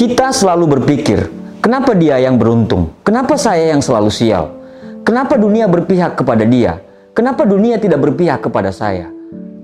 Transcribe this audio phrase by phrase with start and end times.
[0.00, 1.28] Kita selalu berpikir,
[1.60, 2.96] kenapa dia yang beruntung?
[3.04, 4.48] Kenapa saya yang selalu sial?
[5.04, 6.80] Kenapa dunia berpihak kepada dia?
[7.12, 9.12] Kenapa dunia tidak berpihak kepada saya?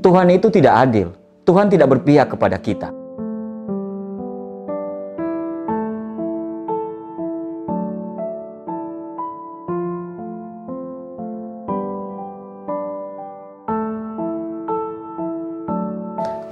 [0.04, 1.16] Tuhan itu tidak adil.
[1.48, 2.92] Tuhan tidak berpihak kepada kita.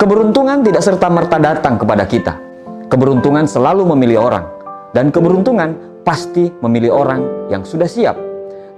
[0.00, 2.53] Keberuntungan tidak serta-merta datang kepada kita.
[2.94, 4.46] Keberuntungan selalu memilih orang,
[4.94, 5.74] dan keberuntungan
[6.06, 8.14] pasti memilih orang yang sudah siap.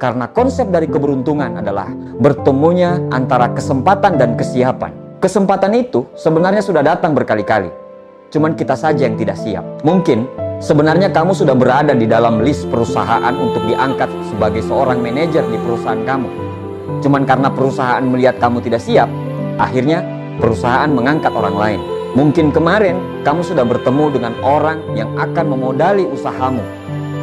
[0.01, 1.85] Karena konsep dari keberuntungan adalah
[2.17, 5.21] bertemunya antara kesempatan dan kesiapan.
[5.21, 7.69] Kesempatan itu sebenarnya sudah datang berkali-kali,
[8.33, 9.85] cuman kita saja yang tidak siap.
[9.85, 10.25] Mungkin
[10.65, 16.01] sebenarnya kamu sudah berada di dalam list perusahaan untuk diangkat sebagai seorang manajer di perusahaan
[16.09, 16.29] kamu.
[17.05, 19.13] Cuman karena perusahaan melihat kamu tidak siap,
[19.61, 20.01] akhirnya
[20.41, 21.96] perusahaan mengangkat orang lain.
[22.17, 22.97] Mungkin kemarin
[23.29, 26.65] kamu sudah bertemu dengan orang yang akan memodali usahamu.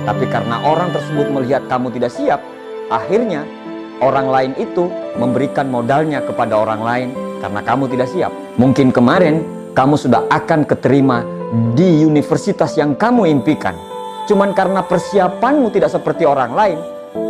[0.06, 2.38] Tapi karena orang tersebut melihat kamu tidak siap,
[2.94, 3.42] akhirnya
[4.06, 7.10] orang lain itu memberikan modalnya kepada orang lain
[7.42, 8.30] karena kamu tidak siap.
[8.62, 9.42] Mungkin kemarin
[9.74, 11.26] kamu sudah akan keterima
[11.74, 13.74] di universitas yang kamu impikan.
[14.30, 16.78] Cuman karena persiapanmu tidak seperti orang lain,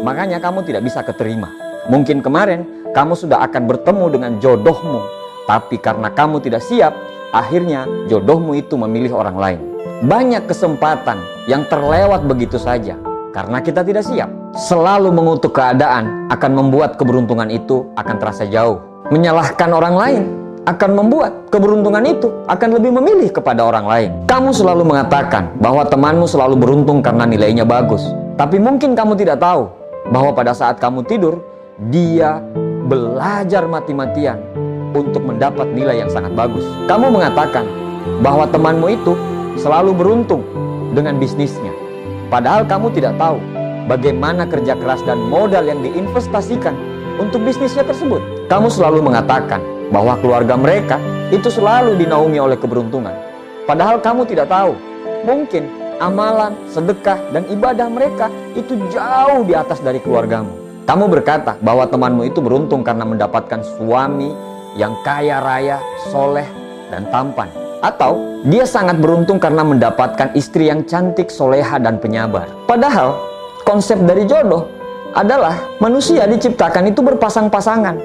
[0.04, 1.48] makanya kamu tidak bisa keterima.
[1.88, 5.00] Mungkin kemarin kamu sudah akan bertemu dengan jodohmu,
[5.48, 6.92] tapi karena kamu tidak siap,
[7.34, 9.60] Akhirnya jodohmu itu memilih orang lain.
[10.06, 11.18] Banyak kesempatan
[11.50, 12.94] yang terlewat begitu saja
[13.34, 14.30] karena kita tidak siap.
[14.54, 18.78] Selalu mengutuk keadaan akan membuat keberuntungan itu akan terasa jauh.
[19.10, 20.24] Menyalahkan orang lain
[20.70, 24.10] akan membuat keberuntungan itu akan lebih memilih kepada orang lain.
[24.30, 28.06] Kamu selalu mengatakan bahwa temanmu selalu beruntung karena nilainya bagus.
[28.38, 29.74] Tapi mungkin kamu tidak tahu
[30.14, 31.42] bahwa pada saat kamu tidur,
[31.90, 32.38] dia
[32.86, 34.53] belajar mati-matian
[34.94, 36.64] untuk mendapat nilai yang sangat bagus.
[36.86, 37.66] Kamu mengatakan
[38.22, 39.14] bahwa temanmu itu
[39.58, 40.46] selalu beruntung
[40.94, 41.74] dengan bisnisnya.
[42.30, 43.38] Padahal kamu tidak tahu
[43.90, 46.74] bagaimana kerja keras dan modal yang diinvestasikan
[47.22, 48.22] untuk bisnisnya tersebut.
[48.50, 49.62] Kamu selalu mengatakan
[49.94, 50.98] bahwa keluarga mereka
[51.30, 53.14] itu selalu dinaungi oleh keberuntungan.
[53.64, 54.76] Padahal kamu tidak tahu,
[55.24, 55.70] mungkin
[56.02, 60.52] amalan, sedekah, dan ibadah mereka itu jauh di atas dari keluargamu.
[60.84, 64.36] Kamu berkata bahwa temanmu itu beruntung karena mendapatkan suami
[64.74, 65.78] yang kaya raya,
[66.10, 66.46] soleh,
[66.90, 67.50] dan tampan.
[67.84, 72.48] Atau dia sangat beruntung karena mendapatkan istri yang cantik, soleha, dan penyabar.
[72.64, 73.20] Padahal
[73.68, 74.72] konsep dari jodoh
[75.14, 78.00] adalah manusia diciptakan itu berpasang-pasangan.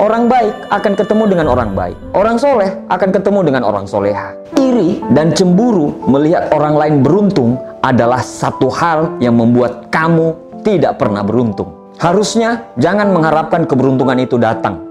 [0.00, 1.96] Orang baik akan ketemu dengan orang baik.
[2.16, 4.32] Orang soleh akan ketemu dengan orang soleha.
[4.56, 10.32] Iri dan cemburu melihat orang lain beruntung adalah satu hal yang membuat kamu
[10.64, 11.76] tidak pernah beruntung.
[12.00, 14.89] Harusnya jangan mengharapkan keberuntungan itu datang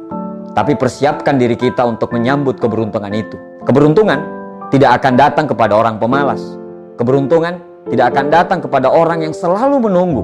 [0.54, 3.38] tapi persiapkan diri kita untuk menyambut keberuntungan itu.
[3.66, 4.20] Keberuntungan
[4.70, 6.42] tidak akan datang kepada orang pemalas.
[6.98, 10.24] Keberuntungan tidak akan datang kepada orang yang selalu menunggu.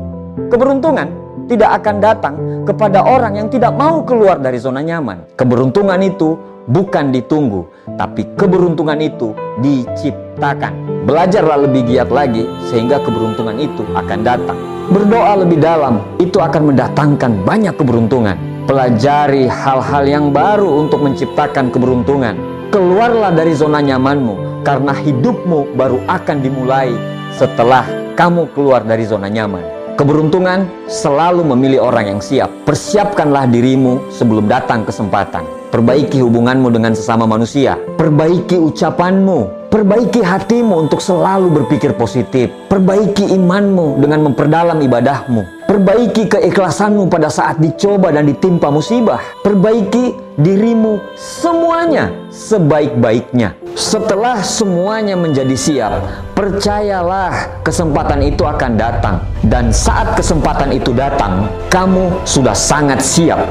[0.51, 1.07] Keberuntungan
[1.45, 5.37] tidak akan datang kepada orang yang tidak mau keluar dari zona nyaman.
[5.37, 7.65] Keberuntungan itu bukan ditunggu,
[7.97, 11.05] tapi keberuntungan itu diciptakan.
[11.05, 14.57] Belajarlah lebih giat lagi sehingga keberuntungan itu akan datang.
[14.89, 18.54] Berdoa lebih dalam itu akan mendatangkan banyak keberuntungan.
[18.65, 22.33] Pelajari hal-hal yang baru untuk menciptakan keberuntungan.
[22.73, 26.89] Keluarlah dari zona nyamanmu, karena hidupmu baru akan dimulai
[27.29, 27.85] setelah
[28.17, 29.61] kamu keluar dari zona nyaman.
[30.01, 32.49] Keberuntungan selalu memilih orang yang siap.
[32.65, 35.45] Persiapkanlah dirimu sebelum datang kesempatan.
[35.69, 37.77] Perbaiki hubunganmu dengan sesama manusia.
[38.01, 39.54] Perbaiki ucapanmu.
[39.75, 42.47] Perbaiki hatimu untuk selalu berpikir positif.
[42.71, 45.67] Perbaiki imanmu dengan memperdalam ibadahmu.
[45.67, 49.19] Perbaiki keikhlasanmu pada saat dicoba dan ditimpa musibah.
[49.43, 53.51] Perbaiki dirimu semuanya sebaik-baiknya.
[53.75, 56.07] Setelah semuanya menjadi siap,
[56.39, 59.27] percayalah kesempatan itu akan datang.
[59.43, 63.43] Dan saat kesempatan itu datang, kamu sudah sangat siap.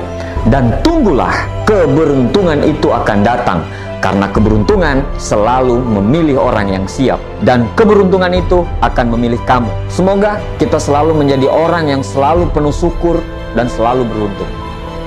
[0.49, 1.37] Dan tunggulah
[1.69, 3.61] keberuntungan itu akan datang
[4.05, 9.73] karena keberuntungan selalu memilih orang yang siap dan keberuntungan itu akan memilih kamu.
[9.89, 13.17] Semoga kita selalu menjadi orang yang selalu penuh syukur
[13.57, 14.53] dan selalu beruntung.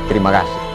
[0.09, 0.66] Terima kasih.